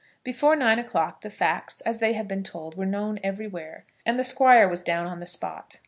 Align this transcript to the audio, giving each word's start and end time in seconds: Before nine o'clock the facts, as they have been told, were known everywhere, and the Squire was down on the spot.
Before 0.23 0.55
nine 0.55 0.79
o'clock 0.79 1.21
the 1.21 1.29
facts, 1.29 1.79
as 1.81 1.99
they 1.99 2.13
have 2.13 2.27
been 2.27 2.41
told, 2.41 2.75
were 2.75 2.87
known 2.87 3.19
everywhere, 3.23 3.85
and 4.03 4.17
the 4.17 4.23
Squire 4.23 4.67
was 4.67 4.81
down 4.81 5.05
on 5.05 5.19
the 5.19 5.27
spot. 5.27 5.77